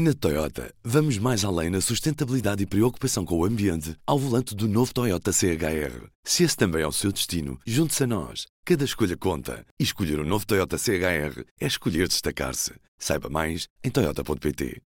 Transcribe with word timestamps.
Na 0.00 0.14
Toyota, 0.14 0.72
vamos 0.84 1.18
mais 1.18 1.44
além 1.44 1.70
na 1.70 1.80
sustentabilidade 1.80 2.62
e 2.62 2.66
preocupação 2.66 3.24
com 3.24 3.36
o 3.36 3.44
ambiente 3.44 3.96
ao 4.06 4.16
volante 4.16 4.54
do 4.54 4.68
novo 4.68 4.94
Toyota 4.94 5.32
CHR. 5.32 6.06
Se 6.22 6.44
esse 6.44 6.56
também 6.56 6.82
é 6.82 6.86
o 6.86 6.92
seu 6.92 7.10
destino, 7.10 7.58
junte-se 7.66 8.04
a 8.04 8.06
nós. 8.06 8.46
Cada 8.64 8.84
escolha 8.84 9.16
conta. 9.16 9.66
E 9.76 9.82
escolher 9.82 10.20
o 10.20 10.22
um 10.22 10.24
novo 10.24 10.46
Toyota 10.46 10.78
CHR 10.78 11.42
é 11.60 11.66
escolher 11.66 12.06
destacar-se. 12.06 12.74
Saiba 12.96 13.28
mais 13.28 13.66
em 13.82 13.90
Toyota.pt. 13.90 14.80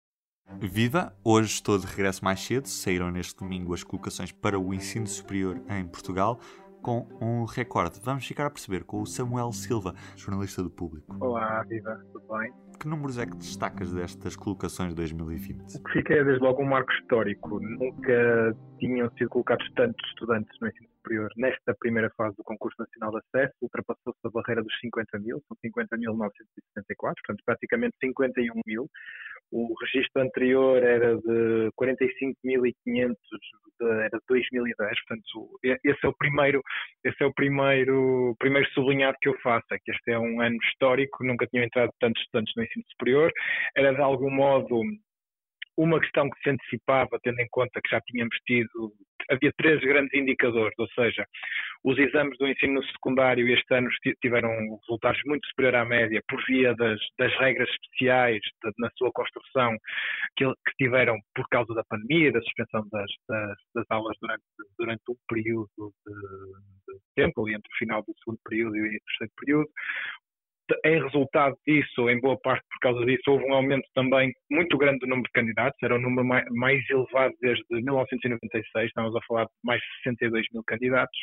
Viva! 0.58 1.14
Hoje 1.22 1.52
estou 1.52 1.76
de 1.76 1.84
regresso 1.84 2.24
mais 2.24 2.40
cedo. 2.40 2.66
Saíram 2.66 3.10
neste 3.10 3.36
domingo 3.36 3.74
as 3.74 3.84
colocações 3.84 4.32
para 4.32 4.58
o 4.58 4.72
ensino 4.72 5.06
superior 5.06 5.60
em 5.68 5.86
Portugal 5.86 6.40
com 6.82 7.06
um 7.20 7.44
recorde. 7.44 8.00
Vamos 8.02 8.26
ficar 8.26 8.46
a 8.46 8.50
perceber 8.50 8.84
com 8.84 9.00
o 9.00 9.06
Samuel 9.06 9.52
Silva, 9.52 9.94
jornalista 10.16 10.62
do 10.62 10.70
Público. 10.70 11.16
Olá, 11.20 11.62
viva, 11.62 12.04
tudo 12.12 12.24
bem? 12.36 12.52
Que 12.78 12.88
números 12.88 13.16
é 13.16 13.24
que 13.24 13.36
destacas 13.36 13.92
destas 13.92 14.34
colocações 14.34 14.90
de 14.90 14.96
2020? 14.96 15.76
O 15.76 15.84
que 15.84 15.92
fica 15.92 16.14
é 16.14 16.24
desde 16.24 16.42
logo 16.42 16.62
um 16.62 16.66
marco 16.66 16.92
histórico. 16.92 17.60
Nunca 17.60 18.56
tinham 18.78 19.08
sido 19.12 19.30
colocados 19.30 19.64
tantos 19.76 20.04
estudantes 20.08 20.52
no 20.60 20.66
ensino 20.66 20.88
superior 20.96 21.30
nesta 21.36 21.74
primeira 21.78 22.10
fase 22.16 22.36
do 22.36 22.42
concurso 22.42 22.76
nacional 22.80 23.12
de 23.12 23.18
acesso. 23.18 23.54
Ultrapassou-se 23.62 24.18
a 24.24 24.30
barreira 24.30 24.62
dos 24.64 24.76
50 24.80 25.18
mil, 25.20 25.40
são 25.46 25.56
50.974, 25.64 26.34
portanto 26.96 27.42
praticamente 27.44 27.96
51 28.00 28.60
mil. 28.66 28.90
O 29.52 29.74
registro 29.82 30.22
anterior 30.22 30.82
era 30.82 31.14
de 31.16 31.70
45.500, 31.78 33.14
era 33.82 34.08
de 34.08 34.24
2010, 34.26 34.76
portanto 34.78 35.60
esse 35.84 36.06
é 36.06 36.08
o 36.08 36.16
primeiro, 36.16 36.62
esse 37.04 37.22
é 37.22 37.26
o 37.26 37.34
primeiro, 37.34 38.34
primeiro 38.38 38.66
sublinhado 38.70 39.18
que 39.20 39.28
eu 39.28 39.38
faço, 39.42 39.66
é 39.72 39.78
que 39.78 39.90
este 39.90 40.12
é 40.12 40.18
um 40.18 40.40
ano 40.40 40.56
histórico, 40.64 41.22
nunca 41.22 41.46
tinham 41.46 41.64
entrado 41.64 41.92
tantos 42.00 42.22
estudantes 42.22 42.54
no 42.56 42.64
ensino 42.64 42.84
superior, 42.92 43.30
era 43.76 43.92
de 43.92 44.00
algum 44.00 44.30
modo 44.30 44.80
uma 45.76 46.00
questão 46.00 46.28
que 46.28 46.40
se 46.42 46.50
antecipava, 46.50 47.18
tendo 47.22 47.40
em 47.40 47.48
conta 47.50 47.80
que 47.80 47.90
já 47.90 48.00
tínhamos 48.02 48.36
tido, 48.46 48.92
havia 49.30 49.52
três 49.56 49.80
grandes 49.80 50.12
indicadores, 50.14 50.74
ou 50.78 50.88
seja, 50.88 51.24
os 51.84 51.98
exames 51.98 52.36
do 52.38 52.46
ensino 52.46 52.82
secundário 52.84 53.48
este 53.48 53.74
ano 53.74 53.88
tiveram 54.20 54.50
resultados 54.80 55.20
muito 55.24 55.46
superior 55.48 55.76
à 55.76 55.84
média 55.84 56.22
por 56.28 56.42
via 56.44 56.74
das, 56.74 57.00
das 57.18 57.32
regras 57.38 57.68
especiais 57.70 58.40
de, 58.40 58.72
na 58.78 58.90
sua 58.96 59.10
construção 59.12 59.76
que, 60.36 60.44
que, 60.44 60.76
tiveram 60.78 61.16
por 61.34 61.48
causa 61.48 61.74
da 61.74 61.84
pandemia, 61.84 62.32
da 62.32 62.42
suspensão 62.42 62.86
das, 62.90 63.10
das, 63.28 63.56
das 63.74 63.86
aulas 63.90 64.16
durante, 64.20 64.44
durante 64.78 65.02
um 65.08 65.16
período 65.28 65.68
de, 66.06 66.94
de 66.94 67.00
tempo, 67.16 67.44
ali 67.44 67.54
entre 67.54 67.70
o 67.72 67.78
final 67.78 68.02
do 68.02 68.14
segundo 68.22 68.38
período 68.44 68.76
e 68.76 68.80
o 68.80 69.00
terceiro 69.00 69.32
período 69.38 69.70
em 70.84 71.02
resultado 71.02 71.56
disso, 71.66 72.08
em 72.08 72.20
boa 72.20 72.38
parte 72.38 72.64
por 72.70 72.78
causa 72.80 73.04
disso, 73.04 73.22
houve 73.28 73.44
um 73.44 73.54
aumento 73.54 73.86
também 73.94 74.32
muito 74.50 74.76
grande 74.76 75.00
do 75.00 75.06
número 75.06 75.24
de 75.24 75.32
candidatos, 75.32 75.78
era 75.82 75.96
o 75.96 76.00
número 76.00 76.26
mais, 76.26 76.44
mais 76.50 76.90
elevado 76.90 77.34
desde 77.40 77.64
1996, 77.70 78.86
estamos 78.86 79.14
a 79.16 79.20
falar 79.26 79.44
de 79.44 79.50
mais 79.64 79.80
de 79.80 79.86
62 80.04 80.46
mil 80.52 80.62
candidatos, 80.64 81.18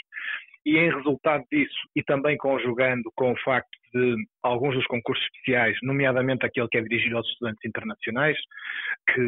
e 0.65 0.77
em 0.77 0.93
resultado 0.93 1.43
disso, 1.51 1.77
e 1.95 2.03
também 2.03 2.37
conjugando 2.37 3.11
com 3.15 3.31
o 3.31 3.39
facto 3.39 3.69
de 3.93 4.15
alguns 4.43 4.75
dos 4.75 4.85
concursos 4.87 5.23
especiais, 5.25 5.77
nomeadamente 5.83 6.45
aquele 6.45 6.67
que 6.67 6.77
é 6.77 6.81
dirigido 6.81 7.17
aos 7.17 7.27
estudantes 7.27 7.63
internacionais, 7.65 8.37
que 9.13 9.21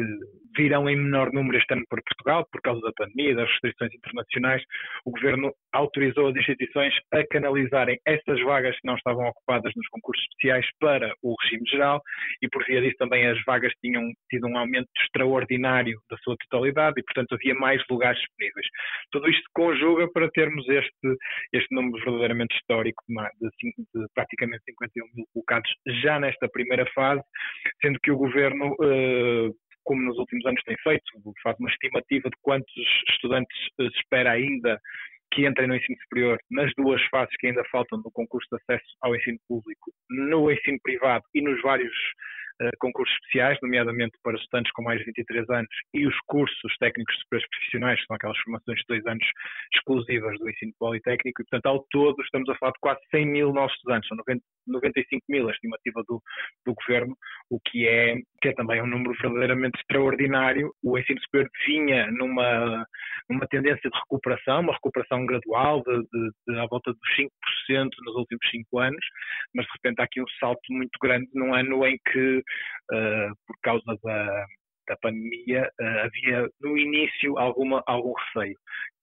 virão 0.56 0.88
em 0.88 0.96
menor 0.96 1.32
número 1.32 1.58
este 1.58 1.72
ano 1.72 1.84
para 1.88 2.02
Portugal, 2.02 2.46
por 2.50 2.60
causa 2.60 2.80
da 2.80 2.92
pandemia, 2.96 3.34
das 3.34 3.50
restrições 3.50 3.94
internacionais, 3.94 4.62
o 5.04 5.10
Governo 5.10 5.52
autorizou 5.72 6.28
as 6.28 6.36
instituições 6.36 6.94
a 7.12 7.26
canalizarem 7.26 7.98
essas 8.06 8.40
vagas 8.42 8.74
que 8.78 8.86
não 8.86 8.96
estavam 8.96 9.26
ocupadas 9.26 9.72
nos 9.74 9.88
concursos 9.88 10.24
especiais 10.24 10.66
para 10.78 11.14
o 11.22 11.34
regime 11.42 11.68
geral 11.68 12.00
e, 12.42 12.48
por 12.48 12.64
via 12.64 12.80
disso, 12.80 12.96
também 12.98 13.26
as 13.26 13.42
vagas 13.44 13.72
tinham 13.80 14.02
tido 14.30 14.46
um 14.46 14.56
aumento 14.56 14.88
extraordinário 15.00 15.98
da 16.10 16.16
sua 16.18 16.36
totalidade 16.36 17.00
e, 17.00 17.02
portanto, 17.02 17.34
havia 17.34 17.54
mais 17.54 17.82
lugares 17.90 18.20
disponíveis. 18.20 18.66
Tudo 19.10 19.28
isto 19.28 19.44
conjuga 19.54 20.10
para 20.12 20.30
termos 20.30 20.68
este, 20.68 21.16
este 21.52 21.74
número 21.74 22.02
verdadeiramente 22.04 22.54
histórico 22.56 23.02
de, 23.08 23.48
de, 23.60 24.00
de 24.00 24.06
praticamente 24.14 24.62
51 24.64 25.01
mil 25.14 25.26
colocados 25.32 25.70
já 26.02 26.18
nesta 26.18 26.48
primeira 26.48 26.86
fase, 26.94 27.22
sendo 27.80 27.98
que 28.02 28.10
o 28.10 28.16
Governo 28.16 28.76
eh, 28.82 29.50
como 29.84 30.02
nos 30.02 30.18
últimos 30.18 30.44
anos 30.46 30.62
tem 30.64 30.76
feito, 30.82 31.04
faz 31.42 31.56
uma 31.58 31.68
estimativa 31.68 32.28
de 32.28 32.36
quantos 32.40 32.72
estudantes 33.10 33.56
se 33.76 33.86
espera 33.98 34.32
ainda 34.32 34.78
que 35.32 35.46
entrem 35.46 35.66
no 35.66 35.74
ensino 35.74 35.98
superior 36.02 36.38
nas 36.50 36.70
duas 36.76 37.02
fases 37.06 37.34
que 37.38 37.46
ainda 37.46 37.64
faltam 37.70 37.98
no 37.98 38.10
concurso 38.12 38.48
de 38.52 38.62
acesso 38.62 38.96
ao 39.00 39.16
ensino 39.16 39.38
público, 39.48 39.90
no 40.10 40.50
ensino 40.50 40.78
privado 40.82 41.24
e 41.34 41.40
nos 41.42 41.60
vários 41.62 41.94
concursos 42.78 43.14
especiais, 43.16 43.58
nomeadamente 43.62 44.16
para 44.22 44.36
estudantes 44.36 44.72
com 44.72 44.82
mais 44.82 44.98
de 44.98 45.06
23 45.06 45.48
anos 45.50 45.68
e 45.94 46.06
os 46.06 46.16
cursos 46.26 46.76
técnicos 46.78 47.14
superiores 47.20 47.48
profissionais, 47.50 48.00
que 48.00 48.06
são 48.06 48.16
aquelas 48.16 48.38
formações 48.38 48.78
de 48.78 48.84
dois 48.88 49.06
anos 49.06 49.26
exclusivas 49.74 50.38
do 50.38 50.48
ensino 50.48 50.72
politécnico, 50.78 51.42
e 51.42 51.44
portanto 51.44 51.66
ao 51.66 51.84
todo 51.90 52.22
estamos 52.22 52.48
a 52.48 52.54
falar 52.56 52.72
de 52.72 52.80
quase 52.80 53.00
100 53.10 53.26
mil 53.26 53.52
novos 53.52 53.74
estudantes, 53.74 54.08
são 54.08 54.16
90, 54.16 54.42
95 54.66 55.24
mil 55.28 55.48
a 55.48 55.52
estimativa 55.52 56.02
do, 56.08 56.22
do 56.66 56.74
governo, 56.74 57.16
o 57.50 57.58
que 57.60 57.86
é, 57.86 58.16
que 58.40 58.48
é 58.48 58.52
também 58.54 58.80
um 58.82 58.86
número 58.86 59.14
verdadeiramente 59.20 59.78
extraordinário. 59.78 60.72
O 60.82 60.98
ensino 60.98 61.20
superior 61.22 61.50
vinha 61.66 62.10
numa, 62.10 62.86
numa 63.28 63.46
tendência 63.48 63.90
de 63.90 63.98
recuperação, 63.98 64.60
uma 64.60 64.72
recuperação 64.72 65.26
gradual 65.26 65.82
de, 65.82 65.98
de, 65.98 66.30
de 66.48 66.58
à 66.58 66.66
volta 66.66 66.92
dos 66.92 67.16
5% 67.18 67.90
nos 68.04 68.16
últimos 68.16 68.50
5 68.50 68.78
anos, 68.78 69.04
mas 69.54 69.66
de 69.66 69.72
repente 69.72 70.00
há 70.00 70.04
aqui 70.04 70.20
um 70.20 70.28
salto 70.40 70.60
muito 70.70 70.98
grande 71.00 71.28
num 71.34 71.54
ano 71.54 71.86
em 71.86 71.98
que, 72.10 72.42
uh, 72.92 73.34
por 73.46 73.56
causa 73.62 73.98
da 74.02 74.46
da 74.88 74.96
pandemia, 74.96 75.70
uh, 75.80 75.98
havia 76.00 76.48
no 76.60 76.76
início 76.76 77.38
alguma, 77.38 77.82
algum 77.86 78.12
receio, 78.12 78.56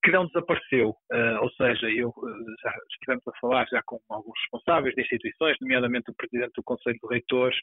que 0.03 0.11
não 0.11 0.25
desapareceu. 0.27 0.89
Uh, 1.11 1.41
ou 1.41 1.49
seja, 1.51 1.89
eu, 1.89 2.13
já 2.61 2.73
estivemos 2.91 3.27
a 3.27 3.39
falar 3.39 3.65
já 3.71 3.81
com 3.85 3.99
alguns 4.09 4.37
responsáveis 4.41 4.95
de 4.95 5.01
instituições, 5.01 5.57
nomeadamente 5.61 6.11
o 6.11 6.15
presidente 6.15 6.53
do 6.55 6.63
Conselho 6.63 6.97
de 7.01 7.09
Reitores, 7.09 7.57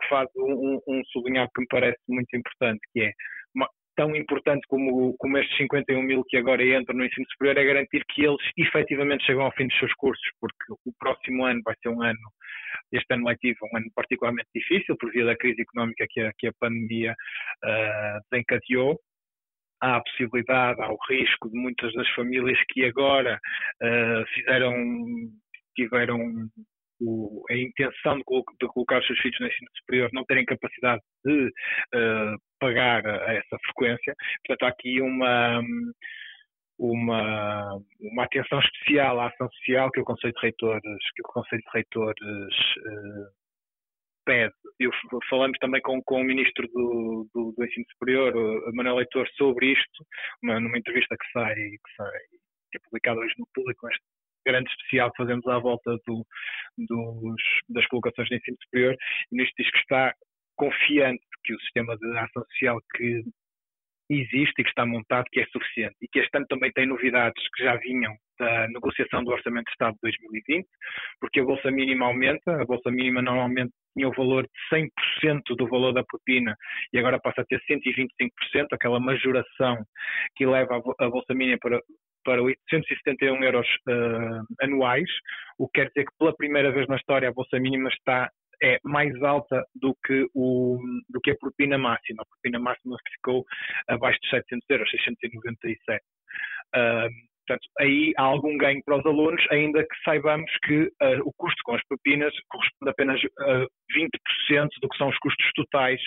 que 0.00 0.08
faz 0.08 0.28
um, 0.36 0.80
um 0.86 1.04
sublinhado 1.06 1.50
que 1.54 1.60
me 1.60 1.66
parece 1.68 1.98
muito 2.08 2.34
importante, 2.36 2.80
que 2.92 3.00
é 3.00 3.12
uma, 3.54 3.68
tão 3.96 4.14
importante 4.14 4.64
como, 4.68 5.14
como 5.18 5.38
estes 5.38 5.56
51 5.56 6.02
mil 6.02 6.24
que 6.24 6.36
agora 6.36 6.64
entram 6.64 6.96
no 6.96 7.04
ensino 7.04 7.26
superior 7.30 7.58
é 7.58 7.64
garantir 7.64 8.04
que 8.10 8.24
eles 8.24 8.38
efetivamente 8.56 9.24
chegam 9.24 9.42
ao 9.42 9.52
fim 9.52 9.66
dos 9.66 9.78
seus 9.78 9.92
cursos, 9.94 10.24
porque 10.40 10.72
o 10.86 10.92
próximo 10.98 11.44
ano 11.44 11.60
vai 11.64 11.74
ser 11.82 11.88
um 11.88 12.00
ano 12.02 12.18
este 12.92 13.14
ano 13.14 13.26
letivo 13.26 13.58
um 13.72 13.76
ano 13.76 13.86
particularmente 13.94 14.48
difícil 14.54 14.96
por 14.96 15.10
via 15.10 15.24
da 15.24 15.36
crise 15.36 15.62
económica 15.62 16.06
que 16.08 16.20
a, 16.20 16.32
que 16.38 16.46
a 16.48 16.52
pandemia 16.58 17.14
uh, 17.64 18.20
desencadeou. 18.30 18.98
Há 19.80 19.96
a 19.96 20.02
possibilidade, 20.02 20.82
há 20.82 20.90
o 20.90 20.98
risco 21.08 21.48
de 21.48 21.56
muitas 21.56 21.92
das 21.94 22.08
famílias 22.10 22.58
que 22.70 22.84
agora 22.84 23.38
uh, 23.80 24.26
fizeram, 24.34 24.74
tiveram 25.76 26.50
o, 27.00 27.44
a 27.48 27.54
intenção 27.54 28.16
de, 28.16 28.24
de, 28.60 28.66
colocar 28.68 28.98
os 28.98 29.06
seus 29.06 29.18
filhos 29.20 29.38
no 29.40 29.46
ensino 29.46 29.70
superior 29.76 30.10
não 30.12 30.24
terem 30.24 30.44
capacidade 30.44 31.00
de 31.24 31.46
uh, 31.46 32.36
pagar 32.58 33.04
essa 33.06 33.56
frequência. 33.66 34.14
Portanto, 34.44 34.62
há 34.64 34.68
aqui 34.68 35.00
uma 35.00 35.62
uma, 36.78 37.74
uma 38.00 38.24
atenção 38.24 38.60
especial 38.60 39.20
à 39.20 39.28
ação 39.28 39.50
social 39.50 39.90
que 39.90 40.00
o 40.00 40.04
Conselho 40.04 40.32
de 40.34 40.40
Reitores, 40.40 41.10
que 41.14 41.22
o 41.22 41.32
Conselho 41.32 41.62
de 41.62 41.70
Reitores 41.72 42.56
uh, 42.78 43.38
pede. 44.24 44.54
Eu, 44.78 44.90
falamos 45.28 45.58
também 45.58 45.80
com, 45.82 46.02
com 46.02 46.20
o 46.20 46.24
Ministro 46.24 46.68
do, 46.68 47.28
do, 47.34 47.52
do 47.56 47.64
Ensino 47.64 47.86
Superior, 47.92 48.32
Manuel 48.74 48.96
Leitor, 48.96 49.28
sobre 49.36 49.72
isto, 49.72 50.06
uma, 50.42 50.60
numa 50.60 50.78
entrevista 50.78 51.16
que 51.16 51.32
sai, 51.32 51.54
que 51.54 51.94
sai 51.96 52.20
que 52.70 52.78
é 52.78 52.80
publicada 52.80 53.20
hoje 53.20 53.34
no 53.38 53.46
público, 53.54 53.88
este 53.88 54.04
grande 54.46 54.70
especial 54.70 55.10
que 55.10 55.16
fazemos 55.16 55.46
à 55.46 55.58
volta 55.58 55.96
do, 56.06 56.26
dos, 56.76 57.42
das 57.68 57.86
colocações 57.88 58.28
de 58.28 58.36
ensino 58.36 58.56
superior, 58.62 58.96
e 59.32 59.36
nisto 59.36 59.54
diz 59.58 59.70
que 59.70 59.78
está 59.78 60.14
confiante 60.56 61.24
que 61.44 61.54
o 61.54 61.60
sistema 61.60 61.96
de 61.96 62.18
ação 62.18 62.42
social 62.44 62.78
que 62.94 63.22
existe 64.10 64.60
e 64.60 64.64
que 64.64 64.70
está 64.70 64.86
montado, 64.86 65.26
que 65.30 65.40
é 65.40 65.46
suficiente. 65.46 65.96
E 66.02 66.08
que 66.08 66.18
este 66.20 66.36
ano 66.36 66.46
também 66.48 66.72
tem 66.72 66.86
novidades 66.86 67.42
que 67.54 67.64
já 67.64 67.76
vinham 67.76 68.14
da 68.38 68.68
negociação 68.68 69.24
do 69.24 69.32
Orçamento 69.32 69.64
de 69.64 69.72
Estado 69.72 69.94
de 69.94 70.00
2020, 70.02 70.66
porque 71.20 71.40
a 71.40 71.44
Bolsa 71.44 71.70
Mínima 71.70 72.06
aumenta, 72.06 72.60
a 72.60 72.64
Bolsa 72.64 72.90
Mínima 72.90 73.20
normalmente 73.20 73.72
tinha 73.96 74.08
o 74.08 74.14
valor 74.14 74.44
de 74.44 74.76
100% 74.76 75.56
do 75.56 75.66
valor 75.66 75.92
da 75.92 76.04
propina 76.04 76.54
e 76.92 76.98
agora 76.98 77.20
passa 77.20 77.42
a 77.42 77.44
ter 77.44 77.60
125%, 77.68 78.66
aquela 78.72 79.00
majoração 79.00 79.84
que 80.36 80.46
leva 80.46 80.80
a 81.00 81.08
Bolsa 81.08 81.34
Mínima 81.34 81.58
para, 81.60 81.80
para 82.24 82.42
871 82.42 83.42
euros 83.42 83.66
uh, 83.88 84.64
anuais, 84.64 85.10
o 85.58 85.68
que 85.68 85.80
quer 85.80 85.88
dizer 85.88 86.04
que 86.04 86.16
pela 86.18 86.36
primeira 86.36 86.70
vez 86.70 86.86
na 86.86 86.96
história 86.96 87.28
a 87.28 87.32
Bolsa 87.32 87.58
Mínima 87.58 87.88
está 87.88 88.30
é 88.62 88.78
mais 88.84 89.14
alta 89.22 89.64
do 89.74 89.94
que, 90.04 90.26
o, 90.34 90.78
do 91.08 91.20
que 91.20 91.30
a 91.30 91.36
propina 91.36 91.78
máxima. 91.78 92.22
A 92.22 92.26
propina 92.26 92.58
máxima 92.58 92.96
ficou 93.12 93.44
abaixo 93.88 94.18
de 94.22 94.30
700 94.30 94.66
euros, 94.70 94.90
697. 94.90 96.04
Uh, 96.74 97.28
Portanto, 97.48 97.66
aí 97.80 98.12
há 98.18 98.22
algum 98.22 98.58
ganho 98.58 98.82
para 98.84 98.98
os 98.98 99.06
alunos, 99.06 99.42
ainda 99.50 99.82
que 99.82 100.02
saibamos 100.04 100.50
que 100.64 100.82
uh, 100.82 101.22
o 101.24 101.32
custo 101.32 101.62
com 101.64 101.74
as 101.74 101.82
propinas 101.88 102.34
corresponde 102.46 102.90
apenas 102.90 103.20
a 103.40 103.66
20% 103.96 104.68
do 104.82 104.88
que 104.88 104.98
são 104.98 105.08
os 105.08 105.18
custos 105.18 105.50
totais 105.54 106.00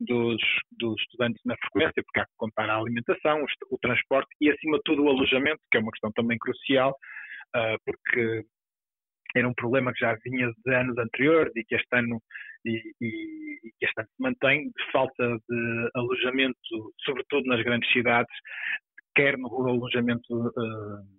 dos, 0.00 0.42
dos 0.72 1.00
estudantes 1.02 1.40
na 1.44 1.56
frequência, 1.56 2.02
porque 2.02 2.20
há 2.20 2.24
que 2.24 2.32
contar 2.36 2.68
a 2.68 2.76
alimentação, 2.76 3.42
o, 3.42 3.74
o, 3.74 3.78
transporte 3.78 4.28
e, 4.40 4.50
acima 4.50 4.78
de 4.78 4.82
tudo, 4.84 5.04
o 5.04 5.08
alojamento, 5.08 5.60
que 5.70 5.78
é 5.78 5.80
uma 5.80 5.92
questão 5.92 6.10
também 6.12 6.36
crucial, 6.36 6.90
uh, 7.54 7.78
porque 7.86 8.44
era 9.36 9.48
um 9.48 9.54
problema 9.54 9.92
que 9.92 10.00
já 10.00 10.16
vinha 10.24 10.50
de 10.64 10.74
anos 10.74 10.96
anteriores 10.98 11.52
e 11.56 11.64
que 11.64 11.74
este 11.74 11.96
ano 11.96 12.20
e, 12.64 12.80
e, 13.00 13.58
e 13.64 13.70
que 13.78 13.86
este 13.86 14.00
ano 14.00 14.08
se 14.08 14.22
mantém, 14.22 14.64
de 14.66 14.92
falta 14.92 15.38
de 15.48 15.90
alojamento, 15.94 16.58
sobretudo 17.04 17.46
nas 17.46 17.62
grandes 17.62 17.90
cidades, 17.92 18.34
quer 19.14 19.36
no 19.38 19.48
alojamento 19.68 20.32
uh, 20.32 21.18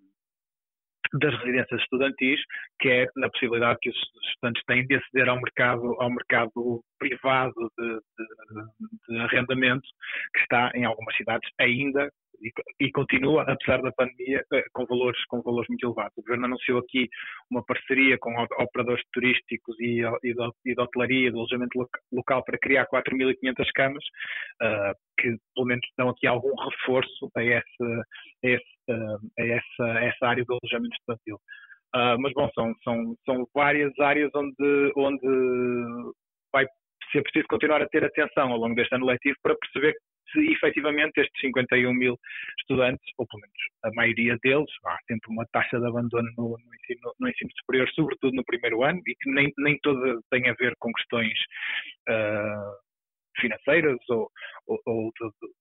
das 1.19 1.35
residências 1.39 1.81
estudantis, 1.81 2.39
quer 2.79 3.09
na 3.15 3.29
possibilidade 3.29 3.79
que 3.81 3.89
os 3.89 3.97
estudantes 4.29 4.63
têm 4.65 4.85
de 4.85 4.95
aceder 4.95 5.27
ao 5.27 5.41
mercado, 5.41 5.95
ao 5.99 6.09
mercado 6.09 6.83
privado 6.99 7.53
de, 7.77 7.93
de, 7.95 9.15
de 9.15 9.19
arrendamento, 9.19 9.87
que 10.33 10.41
está 10.41 10.71
em 10.75 10.85
algumas 10.85 11.15
cidades 11.15 11.49
ainda 11.59 12.09
e, 12.79 12.91
continua, 12.91 13.43
apesar 13.43 13.81
da 13.81 13.91
pandemia, 13.91 14.43
eh, 14.53 14.63
com 14.71 14.85
valores, 14.85 15.23
com 15.25 15.41
valores 15.41 15.67
muito 15.67 15.85
elevados. 15.85 16.13
O 16.17 16.21
Governo 16.21 16.45
anunciou 16.45 16.79
aqui 16.79 17.09
uma 17.51 17.63
parceria 17.65 18.17
com 18.17 18.33
operadores 18.59 19.03
turísticos 19.11 19.75
e, 19.79 20.01
e, 20.23 20.33
de, 20.33 20.49
e 20.65 20.75
de 20.75 20.81
hotelaria, 20.81 21.31
de 21.31 21.37
alojamento 21.37 21.87
local, 22.11 22.43
para 22.43 22.57
criar 22.57 22.87
4.500 22.87 23.65
camas, 23.75 24.03
uh, 24.63 24.95
que 25.19 25.35
pelo 25.53 25.67
menos 25.67 25.85
dão 25.97 26.09
aqui 26.09 26.27
algum 26.27 26.53
reforço 26.55 27.29
a, 27.35 27.43
essa, 27.43 27.85
a, 28.43 28.47
esse, 28.47 28.63
uh, 28.89 29.19
a 29.39 29.43
essa, 29.43 29.83
a 29.83 30.05
essa 30.05 30.27
área 30.27 30.45
do 30.45 30.57
alojamento 30.61 30.95
estudantil. 30.95 31.35
Uh, 31.95 32.21
mas, 32.21 32.33
bom, 32.33 32.49
são, 32.53 32.73
são, 32.83 33.15
são 33.25 33.47
várias 33.53 33.91
áreas 33.99 34.29
onde, 34.35 34.93
onde 34.95 36.13
vai 36.53 36.65
ser 37.11 37.23
preciso 37.23 37.47
continuar 37.49 37.81
a 37.81 37.89
ter 37.89 38.03
atenção 38.03 38.51
ao 38.51 38.57
longo 38.57 38.75
deste 38.75 38.93
ano 38.95 39.05
letivo 39.05 39.35
para 39.41 39.55
perceber 39.57 39.95
se 40.31 40.53
efetivamente 40.53 41.19
estes 41.19 41.41
51 41.41 41.93
mil 41.93 42.17
estudantes, 42.59 43.05
ou 43.17 43.27
pelo 43.27 43.41
menos 43.41 43.57
a 43.83 43.91
maioria 43.93 44.37
deles, 44.43 44.71
há 44.85 44.97
sempre 45.07 45.31
uma 45.31 45.45
taxa 45.51 45.79
de 45.79 45.87
abandono 45.87 46.29
no, 46.37 46.49
no, 46.49 46.75
ensino, 46.75 47.13
no 47.19 47.29
ensino, 47.29 47.51
superior, 47.59 47.89
sobretudo 47.93 48.35
no 48.35 48.43
primeiro 48.45 48.83
ano, 48.83 49.01
e 49.07 49.15
que 49.15 49.29
nem, 49.31 49.51
nem 49.57 49.77
toda 49.79 50.19
tem 50.31 50.49
a 50.49 50.53
ver 50.53 50.73
com 50.79 50.91
questões 50.93 51.37
uh, 52.09 52.89
financeiras 53.39 53.97
ou, 54.09 54.29
ou, 54.67 54.79
ou, 54.85 55.11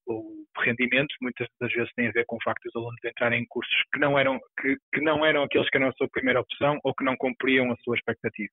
ou, 0.06 0.24
rendimentos, 0.58 1.14
muitas 1.20 1.48
das 1.60 1.72
vezes 1.72 1.92
tem 1.94 2.08
a 2.08 2.12
ver 2.12 2.24
com 2.26 2.36
o 2.36 2.42
facto 2.42 2.62
de 2.62 2.68
os 2.68 2.76
alunos 2.76 2.98
entrarem 3.04 3.42
em 3.42 3.46
cursos 3.48 3.74
que 3.92 4.00
não 4.00 4.18
eram, 4.18 4.38
que, 4.60 4.76
que 4.92 5.00
não 5.00 5.24
eram 5.24 5.44
aqueles 5.44 5.68
que 5.70 5.76
eram 5.76 5.88
a 5.88 5.92
sua 5.92 6.08
primeira 6.08 6.40
opção 6.40 6.78
ou 6.84 6.94
que 6.94 7.04
não 7.04 7.16
cumpriam 7.16 7.70
a 7.70 7.76
sua 7.76 7.96
expectativa. 7.96 8.52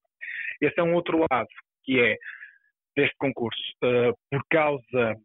Esse 0.61 0.79
é 0.79 0.83
um 0.83 0.93
outro 0.93 1.25
lado, 1.31 1.47
que 1.83 1.99
é 1.99 2.15
deste 2.95 3.15
concurso, 3.17 3.61
uh, 3.83 4.15
por 4.31 4.41
causa 4.49 5.15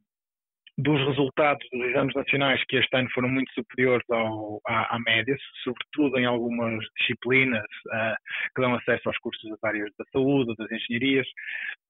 dos 0.80 1.06
resultados 1.06 1.66
dos 1.72 1.82
exames 1.82 2.14
nacionais 2.14 2.62
que 2.68 2.76
este 2.76 2.96
ano 2.96 3.08
foram 3.12 3.28
muito 3.28 3.52
superiores 3.52 4.04
ao, 4.10 4.60
à, 4.66 4.96
à, 4.96 4.98
média, 5.00 5.36
sobretudo 5.62 6.18
em 6.18 6.24
algumas 6.24 6.84
disciplinas 6.98 7.64
uh, 7.88 8.14
que 8.54 8.62
dão 8.62 8.74
acesso 8.74 9.08
aos 9.08 9.18
cursos 9.18 9.50
das 9.50 9.62
áreas 9.62 9.90
da 9.98 10.04
saúde, 10.12 10.54
das 10.56 10.70
engenharias, 10.70 11.26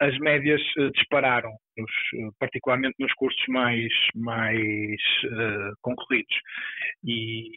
as 0.00 0.16
médias 0.18 0.60
uh, 0.78 0.90
dispararam, 0.92 1.50
nos, 1.76 1.90
uh, 2.14 2.32
particularmente 2.38 2.96
nos 2.98 3.12
cursos 3.14 3.42
mais, 3.48 3.92
mais 4.14 5.00
concorridos. 5.82 6.34
E, 7.04 7.52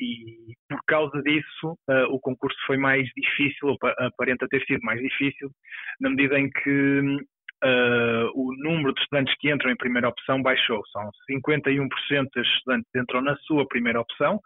e, 0.00 0.54
por 0.68 0.80
causa 0.86 1.22
disso, 1.22 1.76
o 2.10 2.18
concurso 2.20 2.56
foi 2.66 2.76
mais 2.76 3.08
difícil, 3.16 3.76
aparenta 3.98 4.48
ter 4.48 4.64
sido 4.64 4.80
mais 4.82 5.00
difícil, 5.00 5.50
na 6.00 6.10
medida 6.10 6.38
em 6.38 6.50
que 6.50 7.20
uh, 7.64 8.30
o 8.34 8.54
número 8.56 8.92
de 8.94 9.00
estudantes 9.00 9.34
que 9.38 9.52
entram 9.52 9.70
em 9.70 9.76
primeira 9.76 10.08
opção 10.08 10.42
baixou. 10.42 10.82
São 10.92 11.10
51% 11.30 11.88
dos 12.34 12.48
estudantes 12.56 12.90
que 12.92 12.98
entram 13.00 13.22
na 13.22 13.36
sua 13.38 13.66
primeira 13.66 14.00
opção. 14.00 14.40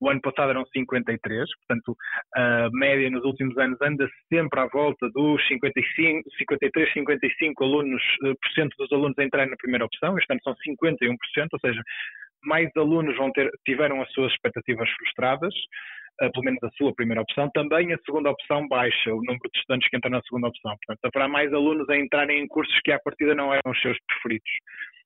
O 0.00 0.10
ano 0.10 0.20
passado 0.20 0.50
eram 0.50 0.66
53, 0.66 1.48
portanto, 1.58 1.96
a 2.34 2.68
média 2.72 3.08
nos 3.08 3.24
últimos 3.24 3.56
anos 3.56 3.80
anda 3.80 4.08
sempre 4.28 4.58
à 4.58 4.66
volta 4.66 5.08
dos 5.10 5.46
55, 5.46 6.28
53, 6.38 6.92
55 6.92 7.64
alunos, 7.64 8.02
uh, 8.24 8.34
por 8.34 8.50
cento 8.52 8.74
dos 8.78 8.90
alunos 8.92 9.18
a 9.18 9.24
entrarem 9.24 9.50
na 9.50 9.56
primeira 9.56 9.84
opção. 9.84 10.18
Este 10.18 10.32
ano 10.32 10.40
são 10.42 10.54
51%, 10.54 11.16
ou 11.52 11.60
seja, 11.60 11.80
mais 12.44 12.68
alunos 12.76 13.16
vão 13.16 13.30
ter, 13.30 13.48
tiveram 13.64 14.02
as 14.02 14.10
suas 14.12 14.32
expectativas 14.32 14.90
frustradas 14.90 15.54
pelo 16.30 16.44
menos 16.44 16.62
a 16.62 16.70
sua 16.70 16.94
primeira 16.94 17.22
opção, 17.22 17.50
também 17.50 17.92
a 17.92 17.98
segunda 18.04 18.30
opção 18.30 18.66
baixa 18.68 19.10
o 19.12 19.16
número 19.16 19.50
de 19.52 19.58
estudantes 19.58 19.88
que 19.88 19.96
entram 19.96 20.12
na 20.12 20.22
segunda 20.22 20.48
opção. 20.48 20.76
Portanto, 20.86 21.04
haverá 21.04 21.28
mais 21.28 21.52
alunos 21.52 21.88
a 21.88 21.96
entrarem 21.96 22.40
em 22.40 22.46
cursos 22.46 22.78
que 22.84 22.92
à 22.92 22.98
partida 22.98 23.34
não 23.34 23.52
eram 23.52 23.70
os 23.70 23.80
seus 23.80 23.96
preferidos 24.06 24.50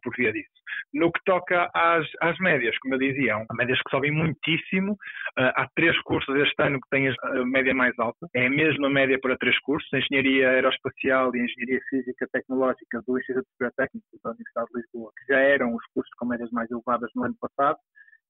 por 0.03 0.15
via 0.17 0.33
disso. 0.33 0.49
No 0.95 1.11
que 1.11 1.21
toca 1.25 1.69
às, 1.75 2.07
às 2.21 2.39
médias, 2.39 2.77
como 2.79 2.95
eu 2.95 2.99
dizia, 2.99 3.35
há 3.37 3.55
médias 3.55 3.79
que 3.83 3.91
sobem 3.91 4.13
muitíssimo. 4.13 4.93
Uh, 4.93 5.53
há 5.57 5.69
três 5.75 6.01
cursos 6.03 6.35
este 6.37 6.63
ano 6.63 6.81
que 6.81 6.89
têm 6.91 7.09
a 7.09 7.45
média 7.45 7.75
mais 7.75 7.99
alta. 7.99 8.27
É 8.35 8.47
a 8.47 8.51
mesma 8.51 8.89
média 8.89 9.19
para 9.21 9.37
três 9.37 9.59
cursos: 9.61 9.89
Engenharia 9.93 10.51
Aeroespacial 10.51 11.35
e 11.35 11.41
Engenharia 11.41 11.81
Física 11.91 12.29
Tecnológica 12.33 13.03
do 13.07 13.19
Instituto 13.19 13.47
Técnico 13.77 14.07
da 14.23 14.31
Universidade 14.31 14.69
de 14.73 14.81
Lisboa, 14.81 15.13
que 15.19 15.33
já 15.33 15.41
eram 15.41 15.75
os 15.75 15.85
cursos 15.93 16.13
com 16.17 16.27
médias 16.27 16.51
mais 16.51 16.71
elevadas 16.71 17.11
no 17.15 17.25
ano 17.25 17.37
passado. 17.41 17.79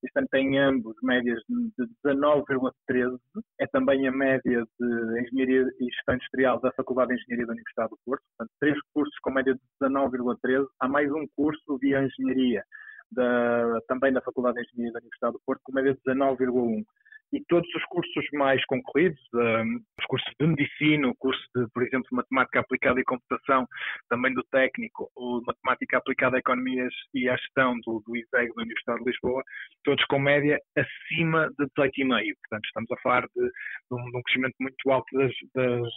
Este 0.03 0.19
ano 0.19 0.29
tem 0.31 0.59
ambos 0.59 0.95
médias 1.03 1.41
de 1.49 1.87
19,13. 2.05 3.19
É 3.61 3.67
também 3.67 4.07
a 4.07 4.13
média 4.13 4.65
de 4.79 5.21
Engenharia 5.21 5.63
e 5.81 5.85
Gestão 5.87 6.15
Industrial 6.15 6.61
da 6.61 6.73
Faculdade 6.73 7.15
de 7.15 7.23
Engenharia 7.23 7.47
da 7.47 7.53
Universidade 7.53 7.91
do 7.91 7.99
Porto. 8.05 8.23
Portanto, 8.37 8.57
três 8.61 8.77
cursos 8.93 9.19
com 9.21 9.31
média 9.31 9.55
de 9.55 9.61
19,13. 9.81 10.67
Há 10.81 10.89
mais 10.89 11.11
um 11.11 11.27
curso 11.35 11.79
via 11.79 12.05
Engenharia 12.05 12.63
da, 13.11 13.81
também 13.89 14.13
da 14.13 14.21
Faculdade 14.21 14.57
de 14.57 14.63
Engenharia 14.63 14.93
da 14.93 15.01
Universidade 15.01 15.33
do 15.33 15.41
Porto 15.45 15.61
com 15.65 15.73
média 15.73 15.95
de 15.95 16.01
19,1 16.01 16.85
e 17.33 17.43
todos 17.49 17.69
os 17.75 17.85
cursos 17.85 18.25
mais 18.33 18.65
concorridos, 18.67 19.21
um, 19.35 19.81
os 19.99 20.07
cursos 20.07 20.33
de 20.39 20.47
medicina, 20.47 21.09
o 21.09 21.15
curso 21.17 21.43
de, 21.55 21.67
por 21.73 21.83
exemplo, 21.83 22.09
matemática 22.13 22.61
aplicada 22.61 23.01
e 23.01 23.05
computação, 23.05 23.67
também 24.09 24.33
do 24.33 24.43
técnico, 24.45 25.11
ou 25.15 25.43
matemática 25.47 25.99
aplicada 25.99 26.37
a 26.37 26.39
economias 26.39 26.93
e 27.15 27.29
à 27.29 27.37
gestão 27.37 27.75
do, 27.85 28.03
do 28.07 28.17
ISEG 28.17 28.55
da 28.55 28.63
Universidade 28.63 29.01
de 29.01 29.11
Lisboa, 29.11 29.43
todos 29.85 30.05
com 30.07 30.19
média 30.19 30.59
acima 30.77 31.51
de 31.59 31.67
18,5. 31.77 32.35
Portanto, 32.41 32.65
estamos 32.67 32.91
a 32.91 32.97
falar 33.03 33.23
de, 33.35 33.43
de, 33.43 33.51
um, 33.93 34.11
de 34.11 34.17
um, 34.17 34.23
crescimento 34.23 34.55
muito 34.61 34.91
alto, 34.91 35.07
das, 35.17 35.33
das, 35.55 35.93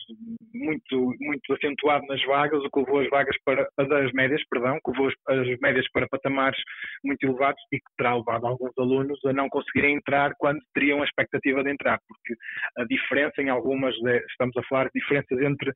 muito, 0.53 1.13
muito 1.19 1.53
acentuado 1.53 2.05
nas 2.07 2.23
vagas, 2.25 2.63
o 2.63 2.69
que 2.69 2.79
levou 2.79 2.99
as 2.99 3.09
vagas 3.09 3.35
para, 3.45 3.67
das 3.77 4.11
médias, 4.13 4.41
perdão, 4.49 4.79
que 4.83 4.91
levou 4.91 5.07
as, 5.07 5.39
as 5.39 5.59
médias 5.59 5.85
para 5.91 6.07
patamares 6.07 6.59
muito 7.03 7.23
elevados 7.25 7.61
e 7.71 7.77
que 7.77 7.91
terá 7.97 8.15
levado 8.15 8.45
alguns 8.45 8.77
alunos 8.77 9.19
a 9.25 9.33
não 9.33 9.49
conseguirem 9.49 9.95
entrar 9.95 10.33
quando 10.37 10.59
teriam 10.73 11.03
as 11.03 11.11
expectativa 11.19 11.63
de 11.63 11.71
entrar, 11.71 11.99
porque 12.07 12.35
a 12.77 12.83
diferença 12.85 13.41
em 13.41 13.49
algumas, 13.49 13.95
estamos 14.29 14.55
a 14.57 14.63
falar 14.63 14.85
de 14.85 14.99
diferenças 14.99 15.39
entre 15.39 15.71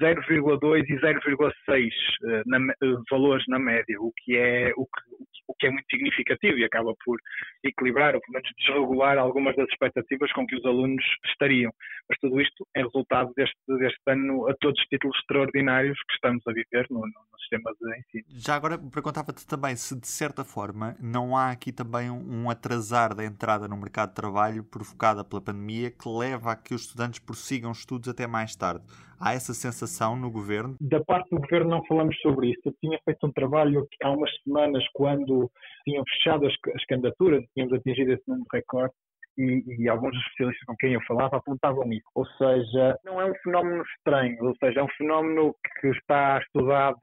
0,2 0.00 0.84
e 0.88 1.00
0,6 1.00 1.90
eh, 2.24 2.42
eh, 2.46 2.96
valores 3.10 3.44
na 3.48 3.58
média, 3.58 3.96
o 4.00 4.12
que, 4.16 4.36
é, 4.36 4.72
o, 4.76 4.84
que, 4.86 5.24
o 5.48 5.54
que 5.54 5.66
é 5.66 5.70
muito 5.70 5.86
significativo 5.90 6.58
e 6.58 6.64
acaba 6.64 6.92
por 7.04 7.18
equilibrar 7.64 8.14
ou 8.14 8.20
pelo 8.20 8.34
menos 8.34 8.50
desregular 8.58 9.18
algumas 9.18 9.56
das 9.56 9.68
expectativas 9.68 10.32
com 10.32 10.46
que 10.46 10.56
os 10.56 10.64
alunos 10.64 11.04
estariam. 11.26 11.72
Mas 12.08 12.18
tudo 12.18 12.40
isto 12.40 12.66
é 12.74 12.82
resultado 12.82 13.32
deste, 13.36 13.56
deste 13.78 14.00
ano 14.06 14.48
a 14.48 14.54
todos 14.60 14.78
os 14.80 14.86
títulos 14.86 15.16
extraordinários 15.18 15.98
que 16.08 16.14
estamos 16.14 16.42
a 16.46 16.52
viver 16.52 16.86
no, 16.90 17.00
no 17.00 17.38
sistema 17.40 17.72
de 17.80 17.98
ensino. 17.98 18.24
Já 18.28 18.56
agora 18.56 18.78
perguntava-te 18.78 19.46
também 19.46 19.76
se 19.76 19.98
de 19.98 20.06
certa 20.06 20.44
forma 20.44 20.96
não 21.00 21.36
há 21.36 21.50
aqui 21.50 21.72
também 21.72 22.10
um 22.10 22.50
atrasar 22.50 23.14
da 23.14 23.24
entrada 23.24 23.68
no 23.68 23.76
mercado 23.76 24.10
de 24.10 24.14
trabalho 24.14 24.64
por 24.64 24.81
provocada 24.82 25.24
pela 25.24 25.40
pandemia 25.40 25.90
que 25.90 26.08
leva 26.08 26.52
a 26.52 26.56
que 26.56 26.74
os 26.74 26.82
estudantes 26.82 27.20
prossigam 27.20 27.70
estudos 27.70 28.08
até 28.08 28.26
mais 28.26 28.54
tarde. 28.56 28.84
Há 29.18 29.34
essa 29.34 29.54
sensação 29.54 30.16
no 30.16 30.30
governo? 30.30 30.76
Da 30.80 31.02
parte 31.04 31.30
do 31.30 31.40
governo 31.40 31.70
não 31.70 31.86
falamos 31.86 32.18
sobre 32.20 32.50
isso. 32.50 32.60
Eu 32.64 32.74
tinha 32.80 32.98
feito 33.04 33.24
um 33.26 33.32
trabalho 33.32 33.86
há 34.02 34.10
umas 34.10 34.30
semanas 34.42 34.84
quando 34.92 35.50
tinham 35.84 36.02
fechado 36.04 36.46
as, 36.46 36.52
as 36.74 36.84
candidaturas, 36.86 37.44
tínhamos 37.54 37.74
atingido 37.78 38.12
esse 38.12 38.24
número 38.26 38.46
recorde, 38.52 38.92
e, 39.38 39.64
e, 39.78 39.88
alguns 39.88 40.14
especialistas 40.14 40.64
com 40.66 40.76
quem 40.76 40.92
eu 40.92 41.00
falava 41.06 41.38
apontavam 41.38 41.90
isso. 41.90 42.04
Ou 42.14 42.26
seja, 42.36 42.98
não 43.02 43.18
é 43.18 43.24
um 43.24 43.34
fenómeno 43.42 43.82
estranho, 43.96 44.36
ou 44.44 44.54
seja, 44.56 44.80
é 44.80 44.82
um 44.82 44.88
fenómeno 44.98 45.54
que 45.80 45.88
está 45.88 46.38
estudado 46.38 46.98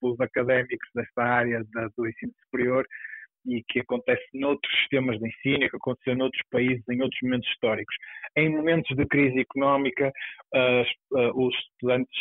pelos 0.00 0.20
académicos 0.20 0.88
desta 0.92 1.22
área 1.22 1.62
da, 1.72 1.88
do 1.96 2.08
ensino 2.08 2.32
superior 2.46 2.84
e 3.46 3.62
que 3.68 3.80
acontece 3.80 4.24
noutros 4.34 4.72
sistemas 4.80 5.18
de 5.18 5.28
ensino, 5.28 5.68
que 5.68 5.76
aconteceu 5.76 6.16
noutros 6.16 6.42
países, 6.50 6.82
em 6.88 7.02
outros 7.02 7.20
momentos 7.22 7.48
históricos. 7.50 7.94
Em 8.36 8.48
momentos 8.48 8.96
de 8.96 9.06
crise 9.06 9.40
económica, 9.40 10.12
uh, 10.54 11.18
uh, 11.18 11.46
os 11.46 11.54
estudantes 11.54 12.16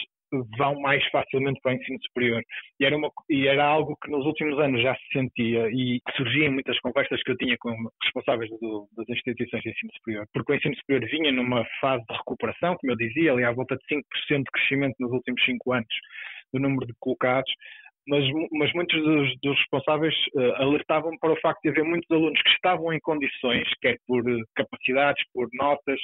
vão 0.57 0.79
mais 0.79 1.05
facilmente 1.09 1.59
para 1.61 1.73
o 1.73 1.75
ensino 1.75 1.99
superior. 2.03 2.41
E 2.79 2.85
era, 2.85 2.95
uma, 2.95 3.11
e 3.29 3.47
era 3.47 3.65
algo 3.65 3.97
que 4.01 4.09
nos 4.09 4.25
últimos 4.25 4.57
anos 4.59 4.81
já 4.81 4.95
se 4.95 5.07
sentia 5.11 5.67
e 5.69 5.99
que 5.99 6.15
surgia 6.15 6.45
em 6.45 6.53
muitas 6.53 6.79
conversas 6.79 7.21
que 7.23 7.31
eu 7.31 7.37
tinha 7.37 7.57
com 7.59 7.75
responsáveis 8.03 8.49
do, 8.59 8.87
das 8.95 9.09
instituições 9.09 9.61
de 9.61 9.69
ensino 9.69 9.91
superior. 9.93 10.25
Porque 10.33 10.53
o 10.53 10.55
ensino 10.55 10.75
superior 10.77 11.09
vinha 11.09 11.31
numa 11.31 11.65
fase 11.79 12.03
de 12.09 12.15
recuperação, 12.15 12.75
como 12.77 12.93
eu 12.93 12.97
dizia, 12.97 13.33
ali 13.33 13.43
à 13.43 13.51
volta 13.51 13.75
de 13.75 13.83
5% 13.95 14.03
de 14.43 14.51
crescimento 14.51 14.95
nos 14.99 15.11
últimos 15.11 15.43
5 15.43 15.73
anos 15.73 15.95
do 16.53 16.59
número 16.59 16.85
de 16.85 16.93
colocados, 16.99 17.51
mas, 18.07 18.23
mas 18.51 18.73
muitos 18.73 19.01
dos, 19.03 19.39
dos 19.41 19.57
responsáveis 19.59 20.15
uh, 20.35 20.55
alertavam 20.55 21.17
para 21.19 21.33
o 21.33 21.39
facto 21.39 21.61
de 21.61 21.69
haver 21.69 21.83
muitos 21.83 22.09
alunos 22.09 22.41
que 22.41 22.49
estavam 22.49 22.91
em 22.91 22.99
condições, 22.99 23.67
quer 23.79 23.97
por 24.07 24.27
uh, 24.27 24.43
capacidades, 24.55 25.23
por 25.33 25.47
notas, 25.53 25.99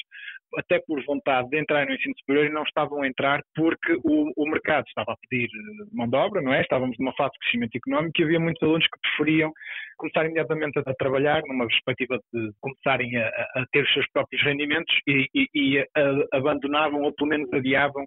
até 0.57 0.79
por 0.85 1.03
vontade 1.05 1.49
de 1.49 1.59
entrar 1.59 1.85
no 1.85 1.93
ensino 1.93 2.13
superior 2.19 2.45
e 2.45 2.53
não 2.53 2.63
estavam 2.63 3.01
a 3.01 3.07
entrar 3.07 3.41
porque 3.55 3.93
o, 4.03 4.31
o 4.35 4.49
mercado 4.49 4.85
estava 4.87 5.11
a 5.11 5.17
pedir 5.27 5.45
eh, 5.45 5.85
mão 5.91 6.07
de 6.07 6.15
obra, 6.15 6.41
não 6.41 6.53
é? 6.53 6.61
Estávamos 6.61 6.95
numa 6.99 7.13
fase 7.13 7.31
de 7.33 7.39
crescimento 7.39 7.75
económico 7.75 8.21
e 8.21 8.23
havia 8.23 8.39
muitos 8.39 8.63
alunos 8.63 8.85
que 8.85 8.99
preferiam 9.01 9.51
começar 9.97 10.23
imediatamente 10.25 10.79
a, 10.79 10.89
a 10.89 10.95
trabalhar 10.95 11.41
numa 11.47 11.67
perspectiva 11.67 12.19
de 12.33 12.51
começarem 12.61 13.17
a, 13.17 13.27
a, 13.27 13.65
ter 13.71 13.83
os 13.83 13.93
seus 13.93 14.07
próprios 14.11 14.41
rendimentos 14.43 14.93
e, 15.07 15.27
e, 15.35 15.47
e 15.53 15.85
abandonavam 16.31 17.01
ou 17.01 17.13
pelo 17.13 17.29
menos 17.29 17.51
adiavam 17.51 18.05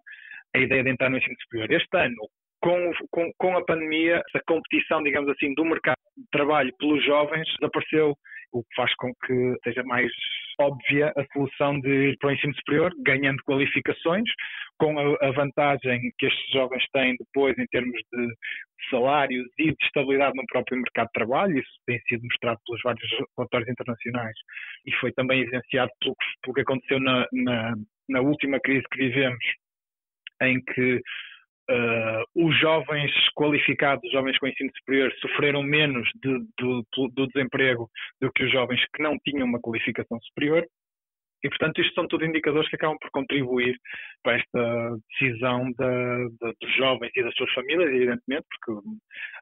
a 0.55 0.59
ideia 0.59 0.83
de 0.83 0.91
entrar 0.91 1.11
no 1.11 1.19
ensino 1.19 1.37
superior. 1.43 1.71
Este 1.71 1.97
ano, 1.97 2.17
com, 2.61 2.93
com, 3.11 3.33
com, 3.39 3.57
a 3.57 3.65
pandemia, 3.65 4.23
a 4.35 4.41
competição, 4.47 5.03
digamos 5.03 5.31
assim, 5.31 5.55
do 5.55 5.65
mercado 5.65 5.97
de 6.17 6.27
trabalho 6.31 6.73
pelos 6.79 7.05
jovens 7.05 7.47
desapareceu, 7.59 8.15
o 8.53 8.63
que 8.63 8.75
faz 8.75 8.95
com 8.97 9.13
que 9.27 9.57
seja 9.63 9.83
mais 9.85 10.11
óbvia 10.61 11.13
a 11.17 11.25
solução 11.33 11.81
de 11.81 12.11
ir 12.11 12.19
para 12.19 12.29
o 12.29 12.33
ensino 12.33 12.55
superior, 12.57 12.93
ganhando 12.99 13.43
qualificações, 13.45 14.29
com 14.79 14.99
a, 14.99 15.31
vantagem 15.33 16.01
que 16.19 16.27
estes 16.27 16.53
jovens 16.53 16.85
têm 16.93 17.17
depois 17.19 17.57
em 17.59 17.67
termos 17.67 18.01
de 18.13 18.35
salários 18.91 19.47
e 19.59 19.67
de 19.67 19.85
estabilidade 19.85 20.37
no 20.37 20.45
próprio 20.47 20.79
mercado 20.79 21.07
de 21.07 21.13
trabalho, 21.13 21.59
isso 21.59 21.71
tem 21.87 22.01
sido 22.09 22.23
mostrado 22.25 22.59
pelos 22.67 22.83
vários 22.83 23.11
relatórios 23.37 23.71
internacionais 23.71 24.37
e 24.87 24.93
foi 24.97 25.13
também 25.13 25.43
evidenciado 25.43 25.91
pelo, 26.01 26.17
pelo 26.43 26.55
que 26.55 26.61
aconteceu 26.63 26.99
na, 26.99 27.27
na, 27.33 27.75
na 28.09 28.21
última 28.21 28.59
crise 28.61 28.85
que 28.91 28.99
vivemos, 28.99 29.45
em 30.43 30.61
que 30.63 31.01
Uh, 31.71 32.49
os 32.49 32.59
jovens 32.59 33.13
qualificados, 33.37 34.03
os 34.05 34.11
jovens 34.13 34.37
com 34.39 34.49
ensino 34.49 34.71
superior, 34.77 35.13
sofreram 35.21 35.63
menos 35.63 36.09
de, 36.17 36.39
do, 36.59 36.85
do, 37.15 37.27
desemprego 37.29 37.89
do 38.21 38.33
que 38.33 38.43
os 38.43 38.51
jovens 38.51 38.85
que 38.93 39.01
não 39.01 39.17
tinham 39.25 39.47
uma 39.47 39.61
qualificação 39.61 40.19
superior. 40.21 40.67
E, 41.43 41.49
portanto, 41.49 41.81
isto 41.81 41.95
são 41.95 42.07
tudo 42.07 42.27
indicadores 42.27 42.69
que 42.69 42.77
acabam 42.77 42.99
por 43.01 43.11
contribuir 43.13 43.79
para 44.23 44.37
esta 44.37 44.97
decisão 45.11 45.73
da, 45.79 46.19
da, 46.41 46.53
dos 46.61 46.77
jovens 46.77 47.11
e 47.17 47.23
das 47.23 47.35
suas 47.35 47.51
famílias, 47.53 47.89
evidentemente, 47.89 48.47
porque 48.51 48.89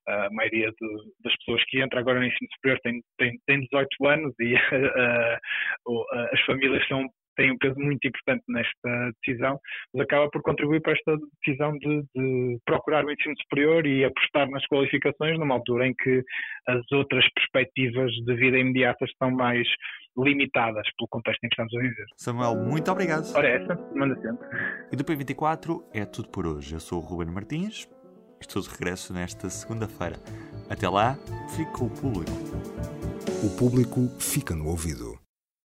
a 0.07 0.31
maioria 0.31 0.71
de, 0.71 1.13
das 1.25 1.37
pessoas 1.39 1.65
que 1.65 1.83
entram 1.83 2.01
agora 2.01 2.21
no 2.21 2.27
ensino 2.27 2.49
superior 2.55 2.79
tem, 2.83 3.03
tem, 3.19 3.39
tem 3.47 3.61
18 3.63 4.07
anos 4.07 4.35
e 4.39 4.55
uh, 5.89 6.05
as 6.33 6.41
famílias 6.43 6.87
são 6.87 7.09
tem 7.39 7.53
um 7.53 7.57
peso 7.57 7.79
muito 7.79 8.07
importante 8.07 8.43
nesta 8.49 9.13
decisão, 9.23 9.59
mas 9.95 10.05
acaba 10.05 10.29
por 10.29 10.43
contribuir 10.43 10.83
para 10.83 10.93
esta 10.93 11.17
decisão 11.41 11.73
de, 11.79 12.03
de, 12.15 12.59
procurar 12.67 13.05
o 13.05 13.13
ensino 13.13 13.35
superior 13.43 13.87
e 13.87 14.05
apostar 14.05 14.51
nas 14.51 14.67
qualificações 14.67 15.39
numa 15.39 15.55
altura 15.55 15.87
em 15.87 15.95
que 15.95 16.23
as 16.67 16.83
outras 16.93 17.25
perspectivas 17.33 18.11
de 18.13 18.35
vida 18.35 18.59
imediata 18.59 19.05
estão 19.05 19.31
mais 19.31 19.67
limitadas 20.19 20.85
pelo 20.99 21.09
contexto 21.09 21.45
em 21.45 21.49
que 21.49 21.55
estamos 21.55 21.75
a 21.75 21.79
viver. 21.79 22.07
Samuel, 22.17 22.57
muito 22.57 22.91
obrigado. 22.91 23.33
Ora, 23.37 23.49
essa, 23.49 23.77
manda 23.95 24.21
sempre. 24.21 24.49
E 24.93 24.97
do 24.97 25.05
P24 25.05 25.81
é 25.95 26.05
tudo 26.05 26.29
por 26.31 26.45
hoje. 26.45 26.75
Eu 26.75 26.81
sou 26.81 26.99
o 26.99 27.03
Ruben 27.03 27.33
Martins. 27.33 27.89
Estou 28.41 28.61
de 28.63 28.69
regresso 28.69 29.13
nesta 29.13 29.49
segunda-feira. 29.49 30.17
Até 30.69 30.89
lá, 30.89 31.15
fique 31.57 31.73
com 31.73 31.87
o 31.87 31.91
público. 31.91 32.33
O 33.45 33.57
público 33.57 34.09
fica 34.21 34.55
no 34.55 34.67
ouvido. 34.67 35.28